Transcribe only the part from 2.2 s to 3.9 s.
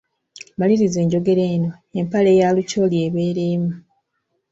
ya lukyolo ebeera emu.